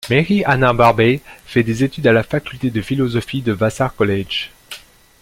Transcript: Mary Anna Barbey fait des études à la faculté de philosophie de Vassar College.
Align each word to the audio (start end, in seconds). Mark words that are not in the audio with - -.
Mary 0.09 0.41
Anna 0.47 0.73
Barbey 0.73 1.21
fait 1.45 1.61
des 1.61 1.83
études 1.83 2.07
à 2.07 2.11
la 2.11 2.23
faculté 2.23 2.71
de 2.71 2.81
philosophie 2.81 3.43
de 3.43 3.51
Vassar 3.51 3.93
College. 3.95 4.49